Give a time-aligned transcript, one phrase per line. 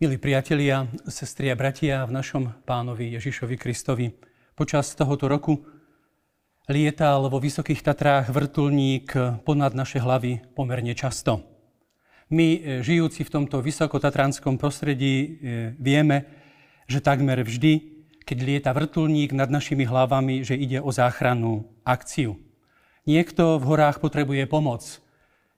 [0.00, 4.08] Milí priatelia, sestri a bratia v našom pánovi Ježišovi Kristovi,
[4.56, 5.60] počas tohoto roku
[6.72, 9.12] lietal vo Vysokých Tatrách vrtulník
[9.44, 11.44] ponad naše hlavy pomerne často.
[12.32, 15.28] My, žijúci v tomto vysokotatranskom prostredí, e,
[15.76, 16.24] vieme,
[16.88, 22.40] že takmer vždy, keď lieta vrtulník nad našimi hlavami, že ide o záchrannú akciu.
[23.04, 24.80] Niekto v horách potrebuje pomoc,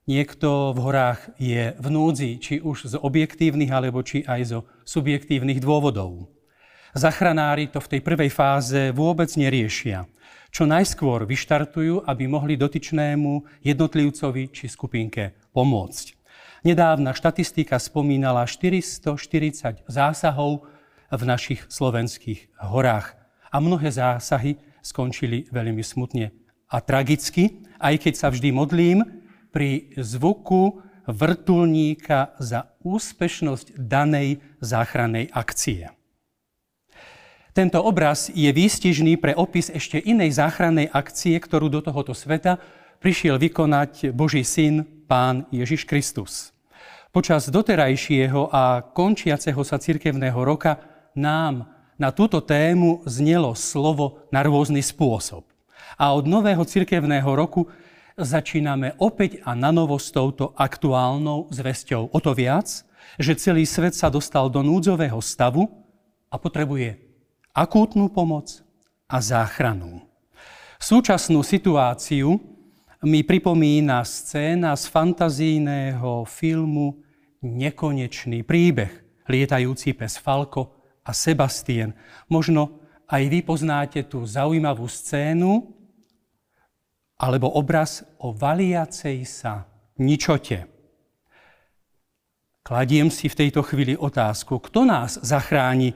[0.03, 5.63] Niekto v horách je v núdzi, či už z objektívnych, alebo či aj zo subjektívnych
[5.63, 6.27] dôvodov.
[6.91, 10.11] Zachranári to v tej prvej fáze vôbec neriešia.
[10.51, 16.19] Čo najskôr vyštartujú, aby mohli dotyčnému jednotlivcovi či skupinke pomôcť.
[16.67, 20.67] Nedávna štatistika spomínala 440 zásahov
[21.15, 23.15] v našich slovenských horách.
[23.55, 26.35] A mnohé zásahy skončili veľmi smutne
[26.67, 29.22] a tragicky, aj keď sa vždy modlím,
[29.53, 35.93] pri zvuku vrtulníka za úspešnosť danej záchrannej akcie.
[37.53, 42.57] Tento obraz je výstižný pre opis ešte inej záchrannej akcie, ktorú do tohoto sveta
[42.97, 46.57] prišiel vykonať Boží syn, Pán Ježiš Kristus.
[47.13, 50.81] Počas doterajšieho a končiaceho sa cirkevného roka
[51.13, 51.69] nám
[52.01, 55.45] na túto tému znelo slovo na rôzny spôsob.
[56.01, 57.69] A od nového cirkevného roku
[58.17, 62.13] začíname opäť a na novo s touto aktuálnou zväzťou.
[62.13, 62.85] O to viac,
[63.17, 65.69] že celý svet sa dostal do núdzového stavu
[66.33, 66.97] a potrebuje
[67.53, 68.65] akútnu pomoc
[69.09, 70.05] a záchranu.
[70.81, 72.41] Súčasnú situáciu
[73.03, 77.03] mi pripomína scéna z fantazijného filmu
[77.43, 81.91] Nekonečný príbeh, lietajúci pes Falko a Sebastien.
[82.31, 82.79] Možno
[83.11, 85.75] aj vy poznáte tú zaujímavú scénu,
[87.23, 89.71] alebo obraz o valiacej sa
[90.03, 90.67] ničote.
[92.67, 95.95] Kladiem si v tejto chvíli otázku, kto nás zachráni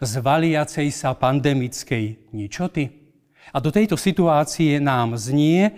[0.00, 2.88] z valiacej sa pandemickej ničoty?
[3.52, 5.76] A do tejto situácie nám znie,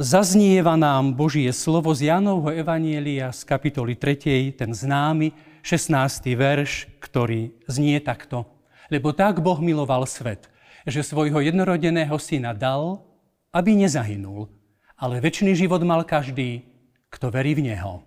[0.00, 6.32] zaznieva nám Božie slovo z Janovho Evanielia z kapitoly 3, ten známy 16.
[6.32, 8.48] verš, ktorý znie takto.
[8.88, 10.48] Lebo tak Boh miloval svet,
[10.88, 13.11] že svojho jednorodeného syna dal,
[13.52, 14.48] aby nezahynul,
[14.96, 16.64] ale väčší život mal každý,
[17.12, 18.00] kto verí v Neho.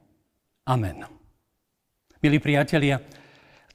[0.66, 1.06] Amen.
[2.26, 2.98] Milí priatelia,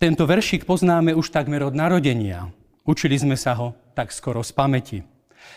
[0.03, 2.51] tento veršik poznáme už takmer od narodenia.
[2.83, 4.99] Učili sme sa ho tak skoro z pamäti.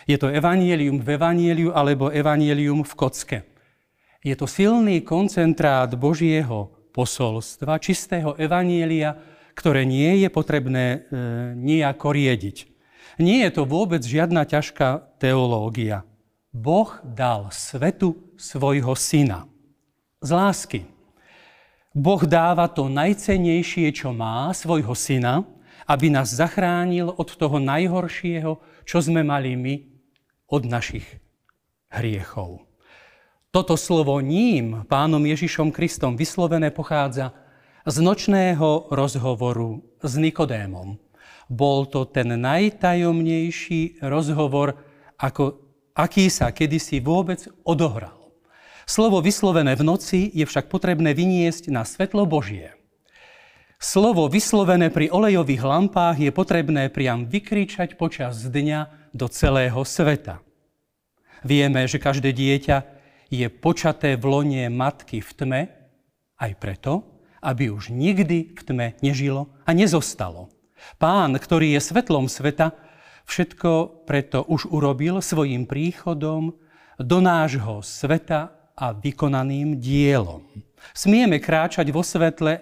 [0.06, 3.38] Je to evanielium v evanieliu alebo evanielium v kocke.
[4.22, 9.18] Je to silný koncentrát Božieho posolstva, čistého evanielia,
[9.58, 10.98] ktoré nie je potrebné e,
[11.58, 12.73] nejako riediť.
[13.18, 16.02] Nie je to vôbec žiadna ťažká teológia.
[16.54, 19.46] Boh dal svetu svojho syna.
[20.22, 20.80] Z lásky.
[21.94, 25.46] Boh dáva to najcennejšie, čo má, svojho syna,
[25.86, 29.74] aby nás zachránil od toho najhoršieho, čo sme mali my,
[30.50, 31.06] od našich
[31.94, 32.66] hriechov.
[33.54, 37.30] Toto slovo ním, pánom Ježišom Kristom, vyslovené pochádza
[37.86, 41.03] z nočného rozhovoru s Nikodémom.
[41.48, 44.80] Bol to ten najtajomnejší rozhovor,
[45.20, 45.60] ako,
[45.92, 48.32] aký sa kedysi vôbec odohral.
[48.84, 52.76] Slovo vyslovené v noci je však potrebné vyniesť na svetlo Božie.
[53.80, 60.40] Slovo vyslovené pri olejových lampách je potrebné priam vykričať počas dňa do celého sveta.
[61.44, 62.76] Vieme, že každé dieťa
[63.28, 65.62] je počaté v lone matky v tme,
[66.40, 67.04] aj preto,
[67.44, 70.53] aby už nikdy v tme nežilo a nezostalo.
[70.96, 72.72] Pán, ktorý je svetlom sveta,
[73.24, 76.54] všetko preto už urobil svojim príchodom
[77.00, 80.44] do nášho sveta a vykonaným dielom.
[80.92, 82.60] Smieme kráčať vo svetle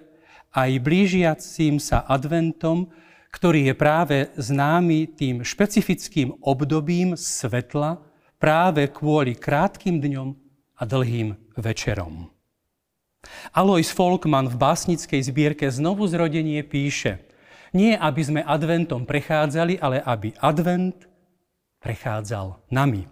[0.52, 2.92] aj blížiacím sa adventom,
[3.32, 8.04] ktorý je práve známy tým špecifickým obdobím svetla
[8.36, 10.28] práve kvôli krátkým dňom
[10.76, 12.28] a dlhým večerom.
[13.56, 17.18] Alois Folkman v básnickej zbierke Znovu zrodenie píše–
[17.72, 21.08] nie, aby sme adventom prechádzali, ale aby advent
[21.80, 23.08] prechádzal nami.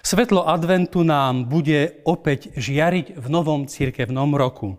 [0.00, 4.78] Svetlo adventu nám bude opäť žiariť v novom cirkevnom roku.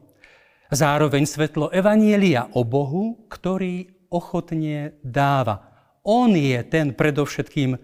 [0.74, 5.69] Zároveň svetlo Evanielia o Bohu, ktorý ochotne dáva.
[6.01, 7.77] On je ten predovšetkým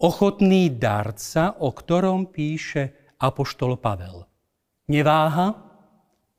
[0.00, 4.24] ochotný darca, o ktorom píše Apoštol Pavel.
[4.88, 5.56] Neváha,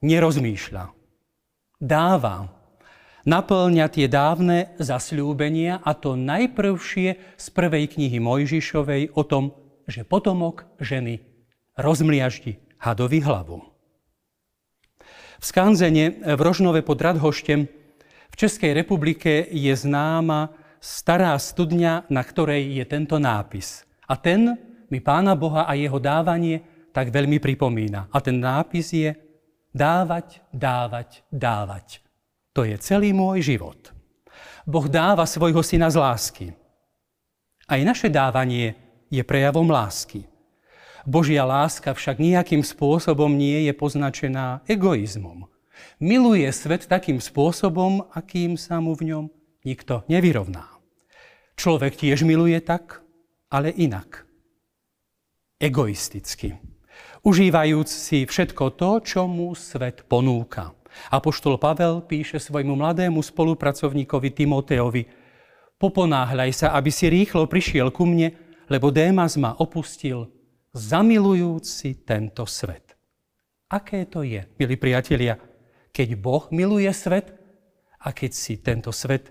[0.01, 0.93] nerozmýšľa.
[1.77, 2.49] Dáva,
[3.27, 9.51] naplňa tie dávne zasľúbenia a to najprvšie z prvej knihy Mojžišovej o tom,
[9.83, 11.19] že potomok ženy
[11.75, 13.59] rozmliaždi hadovi hlavu.
[15.37, 17.69] V Skanzene v Rožnove pod Radhoštem
[18.31, 20.49] v Českej republike je známa
[20.81, 23.85] stará studňa, na ktorej je tento nápis.
[24.09, 24.57] A ten
[24.87, 26.63] mi Pána Boha a jeho dávanie
[26.95, 28.09] tak veľmi pripomína.
[28.09, 29.13] A ten nápis je
[29.75, 32.06] dávať, dávať, dávať.
[32.57, 33.93] To je celý môj život.
[34.65, 36.45] Boh dáva svojho syna z lásky.
[37.69, 38.73] Aj naše dávanie
[39.13, 40.25] je prejavom lásky.
[41.05, 45.45] Božia láska však nejakým spôsobom nie je poznačená egoizmom.
[46.01, 49.25] Miluje svet takým spôsobom, akým sa mu v ňom
[49.61, 50.65] nikto nevyrovná.
[51.61, 53.05] Človek tiež miluje tak,
[53.53, 54.25] ale inak.
[55.61, 56.57] Egoisticky.
[57.21, 60.76] Užívajúc si všetko to, čo mu svet ponúka.
[61.13, 65.03] Apoštol Pavel píše svojmu mladému spolupracovníkovi Timoteovi
[65.77, 68.33] Poponáhľaj sa, aby si rýchlo prišiel ku mne,
[68.65, 70.25] lebo Démas ma opustil
[70.73, 72.97] zamilujúci tento svet.
[73.69, 75.37] Aké to je, milí priatelia,
[75.93, 77.29] keď Boh miluje svet
[78.01, 79.29] a keď si tento svet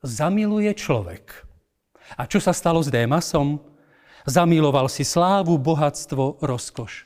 [0.00, 1.44] zamiluje človek.
[2.16, 3.60] A čo sa stalo s Démasom?
[4.24, 7.04] Zamiloval si slávu, bohatstvo, rozkoš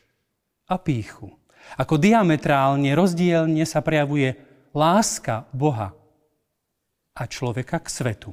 [0.71, 1.33] a píchu.
[1.75, 4.39] Ako diametrálne, rozdielne sa prejavuje
[4.71, 5.91] láska Boha
[7.13, 8.31] a človeka k svetu.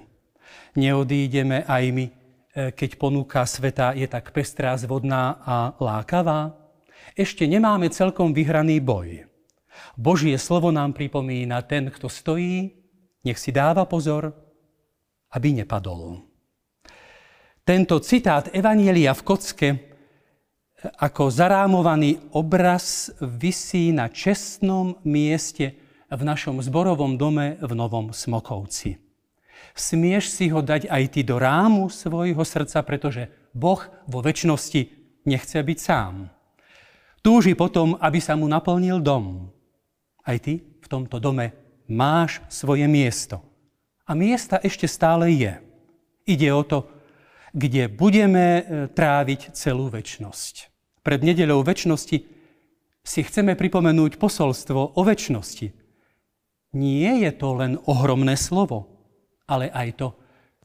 [0.77, 2.05] Neodídeme aj my
[2.53, 6.53] E, keď ponúka sveta je tak pestrá, zvodná a lákavá?
[7.17, 9.25] Ešte nemáme celkom vyhraný boj.
[9.97, 12.69] Božie slovo nám pripomína, ten, kto stojí,
[13.25, 14.37] nech si dáva pozor,
[15.33, 16.21] aby nepadol.
[17.65, 19.67] Tento citát Evanielia v kocke
[20.99, 25.79] ako zarámovaný obraz vysí na čestnom mieste
[26.11, 28.99] v našom zborovom dome v Novom Smokovci.
[29.73, 34.81] Smieš si ho dať aj ty do rámu svojho srdca, pretože Boh vo väčšnosti
[35.25, 36.29] nechce byť sám.
[37.23, 39.49] Túži potom, aby sa mu naplnil dom.
[40.27, 41.55] Aj ty v tomto dome
[41.87, 43.39] máš svoje miesto.
[44.03, 45.53] A miesta ešte stále je.
[46.27, 46.91] Ide o to,
[47.55, 50.72] kde budeme e, tráviť celú väčnosť.
[51.03, 52.17] Pred nedeľou väčšnosti
[53.03, 55.67] si chceme pripomenúť posolstvo o väčšnosti.
[56.73, 58.87] Nie je to len ohromné slovo,
[59.45, 60.07] ale aj to,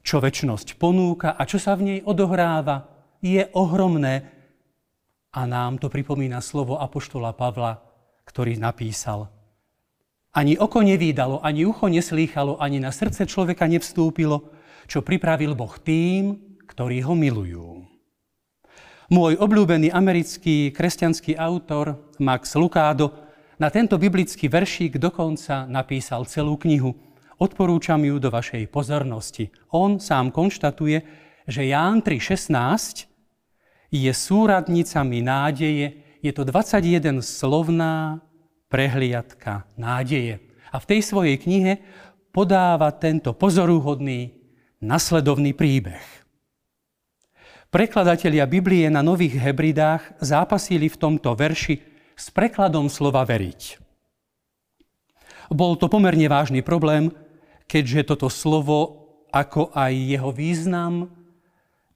[0.01, 2.87] čo väčnosť ponúka a čo sa v nej odohráva,
[3.19, 4.31] je ohromné.
[5.35, 7.83] A nám to pripomína slovo Apoštola Pavla,
[8.25, 9.29] ktorý napísal.
[10.33, 14.55] Ani oko nevídalo, ani ucho neslýchalo, ani na srdce človeka nevstúpilo,
[14.87, 17.78] čo pripravil Boh tým, ktorí ho milujú.
[19.09, 23.13] Môj obľúbený americký kresťanský autor Max Lucado
[23.57, 26.93] na tento biblický veršík dokonca napísal celú knihu–
[27.39, 29.55] Odporúčam ju do vašej pozornosti.
[29.71, 31.07] On sám konštatuje,
[31.47, 33.07] že Ján 3.16
[33.95, 38.19] je súradnicami nádeje, je to 21 slovná
[38.67, 40.43] prehliadka nádeje.
[40.75, 41.79] A v tej svojej knihe
[42.35, 44.35] podáva tento pozorúhodný
[44.83, 46.03] nasledovný príbeh.
[47.69, 51.77] Prekladatelia Biblie na nových hebridách zápasili v tomto verši
[52.17, 53.77] s prekladom slova veriť.
[55.53, 57.13] Bol to pomerne vážny problém,
[57.69, 61.13] keďže toto slovo, ako aj jeho význam,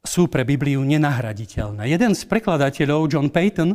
[0.05, 1.89] sú pre Bibliu nenahraditeľné.
[1.89, 3.73] Jeden z prekladateľov, John Payton,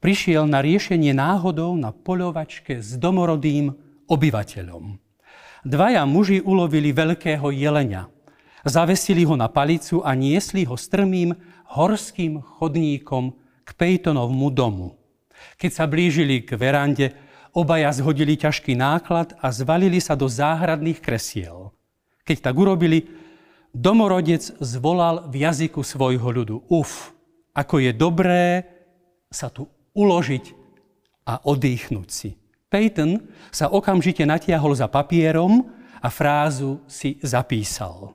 [0.00, 3.76] prišiel na riešenie náhodou na poľovačke s domorodým
[4.08, 4.96] obyvateľom.
[5.68, 8.08] Dvaja muži ulovili veľkého jelenia.
[8.66, 11.30] Zavesili ho na palicu a niesli ho strmým
[11.70, 14.98] horským chodníkom k Peytonovmu domu.
[15.54, 17.14] Keď sa blížili k verande,
[17.56, 21.72] Obaja zhodili ťažký náklad a zvalili sa do záhradných kresiel.
[22.28, 23.08] Keď tak urobili,
[23.72, 26.68] domorodec zvolal v jazyku svojho ľudu.
[26.68, 27.16] Uf,
[27.56, 28.66] ako je dobré
[29.32, 29.64] sa tu
[29.96, 30.44] uložiť
[31.24, 32.36] a odýchnuť si.
[32.68, 35.64] Peyton sa okamžite natiahol za papierom
[36.04, 38.12] a frázu si zapísal.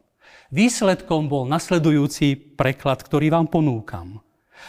[0.52, 4.20] Výsledkom bol nasledujúci preklad, ktorý vám ponúkam.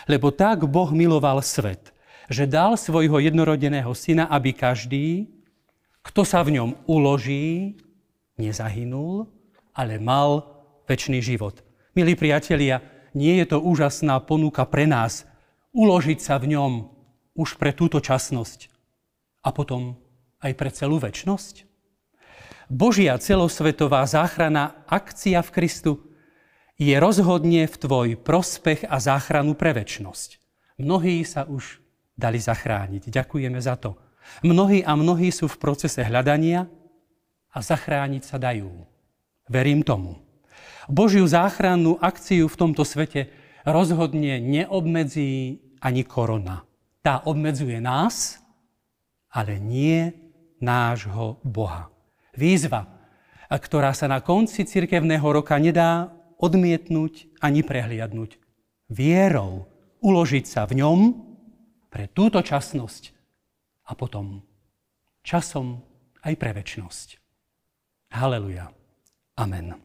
[0.07, 1.91] Lebo tak Boh miloval svet,
[2.31, 5.27] že dal svojho jednorodeného syna, aby každý,
[6.07, 7.75] kto sa v ňom uloží,
[8.39, 9.27] nezahynul,
[9.75, 10.47] ale mal
[10.87, 11.59] väčší život.
[11.99, 12.79] Milí priatelia,
[13.11, 15.27] nie je to úžasná ponuka pre nás
[15.75, 16.73] uložiť sa v ňom
[17.35, 18.71] už pre túto časnosť
[19.43, 19.99] a potom
[20.47, 21.72] aj pre celú väčnosť?
[22.71, 25.93] Božia celosvetová záchrana akcia v Kristu
[26.79, 30.43] je rozhodne v tvoj prospech a záchranu pre väčnosť.
[30.83, 31.79] Mnohí sa už
[32.19, 33.09] dali zachrániť.
[33.11, 33.99] Ďakujeme za to.
[34.43, 36.67] Mnohí a mnohí sú v procese hľadania
[37.53, 38.71] a zachrániť sa dajú.
[39.51, 40.23] Verím tomu.
[40.91, 43.31] Božiu záchrannú akciu v tomto svete
[43.63, 46.67] rozhodne neobmedzí ani korona.
[47.03, 48.43] Tá obmedzuje nás,
[49.31, 50.15] ale nie
[50.63, 51.92] nášho Boha.
[52.33, 52.89] Výzva,
[53.53, 56.09] ktorá sa na konci cirkevného roka nedá
[56.41, 58.41] odmietnúť ani prehliadnúť.
[58.89, 59.69] Vierou
[60.01, 61.01] uložiť sa v ňom
[61.93, 63.13] pre túto časnosť
[63.85, 64.41] a potom
[65.21, 65.85] časom
[66.25, 67.21] aj pre väčnosť.
[68.17, 68.73] Haleluja.
[69.37, 69.77] Amen.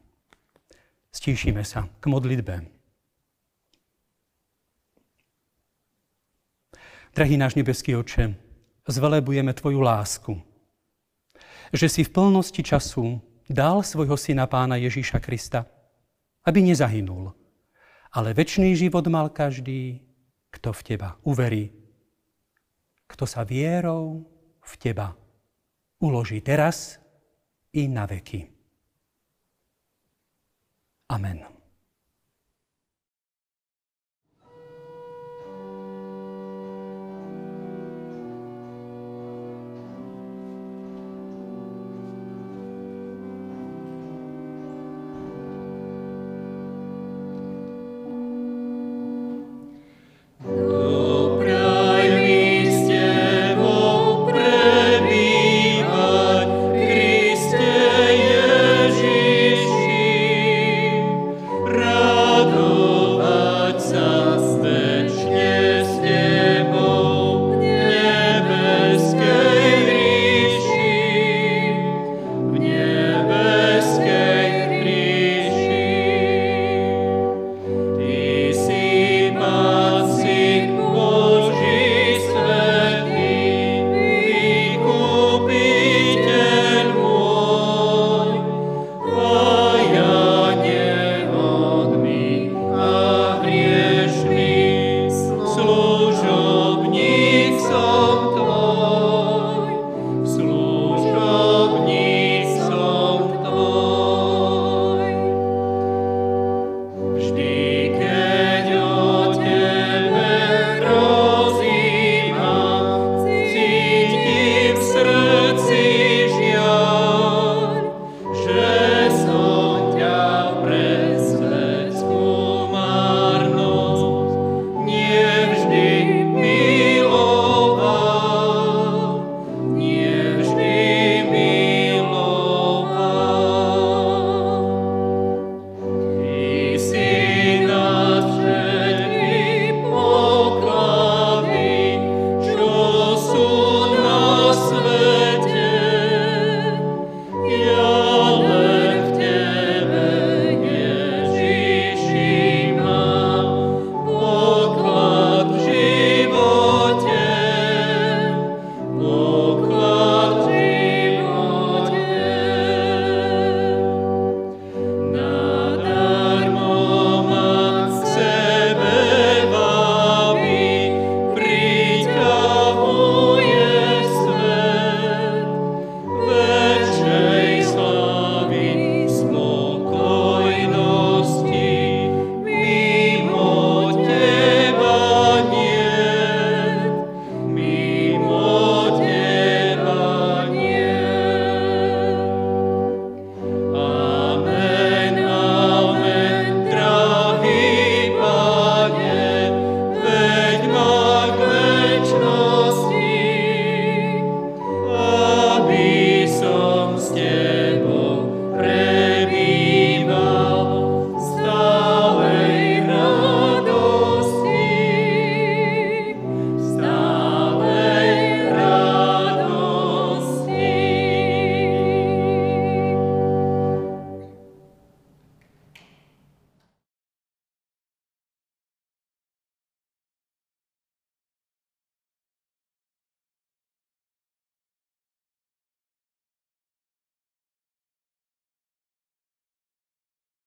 [1.11, 2.55] Stíšime sa k modlitbe.
[7.17, 8.37] Drahý náš nebeský oče,
[8.85, 10.37] zvelebujeme Tvoju lásku,
[11.73, 15.67] že si v plnosti času dal svojho syna pána Ježíša Krista,
[16.47, 17.31] aby nezahynul,
[18.11, 20.03] ale väčší život mal každý,
[20.51, 21.71] kto v Teba uverí,
[23.07, 24.27] kto sa vierou
[24.63, 25.15] v Teba
[25.99, 26.99] uloží teraz
[27.73, 28.47] i na veky.
[31.07, 31.56] Amen.